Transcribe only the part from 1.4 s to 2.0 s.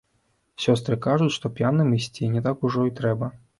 п'яным